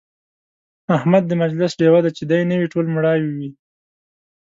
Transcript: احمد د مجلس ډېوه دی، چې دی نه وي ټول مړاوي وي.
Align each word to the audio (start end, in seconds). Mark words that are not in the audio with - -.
احمد 0.97 1.23
د 1.27 1.31
مجلس 1.43 1.71
ډېوه 1.79 1.99
دی، 2.03 2.11
چې 2.17 2.23
دی 2.29 2.41
نه 2.49 2.55
وي 2.59 2.67
ټول 2.73 2.85
مړاوي 2.95 3.31
وي. 3.37 3.49